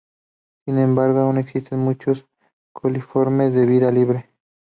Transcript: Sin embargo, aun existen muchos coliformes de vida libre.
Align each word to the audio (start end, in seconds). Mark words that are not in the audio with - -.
Sin 0.65 0.79
embargo, 0.79 1.19
aun 1.19 1.37
existen 1.37 1.77
muchos 1.77 2.25
coliformes 2.73 3.53
de 3.53 3.67
vida 3.67 3.91
libre. 3.91 4.31